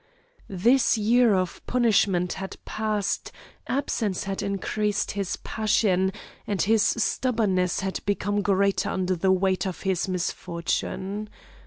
This 0.49 0.97
year 0.97 1.35
of 1.35 1.63
punishment 1.67 2.33
had 2.33 2.57
passed, 2.65 3.31
absence 3.67 4.23
had 4.23 4.41
increased 4.41 5.11
his 5.11 5.35
passion, 5.35 6.11
and 6.47 6.59
his 6.59 6.81
stubbornness 6.81 7.81
had 7.81 7.99
become 8.07 8.41
greater 8.41 8.89
under 8.89 9.15
the 9.15 9.31
weight 9.31 9.67
of 9.67 9.81
his 9.83 10.07
misfortune. 10.07 11.29